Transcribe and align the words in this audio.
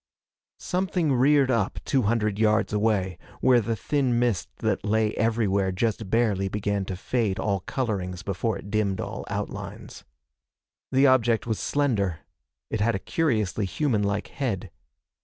Something 0.57 1.13
reared 1.13 1.51
up 1.51 1.77
two 1.85 2.01
hundred 2.01 2.39
yards 2.39 2.73
away, 2.73 3.19
where 3.39 3.61
the 3.61 3.75
thin 3.75 4.17
mist 4.17 4.49
that 4.57 4.83
lay 4.83 5.13
everywhere 5.13 5.71
just 5.71 6.09
barely 6.09 6.47
began 6.47 6.85
to 6.85 6.95
fade 6.95 7.37
all 7.37 7.59
colorings 7.59 8.23
before 8.23 8.57
it 8.57 8.71
dimmed 8.71 8.99
all 8.99 9.25
outlines. 9.29 10.03
The 10.91 11.05
object 11.05 11.45
was 11.45 11.59
slender. 11.59 12.21
It 12.71 12.81
had 12.81 12.95
a 12.95 13.05
curiously 13.05 13.67
humanlike 13.67 14.29
head. 14.29 14.71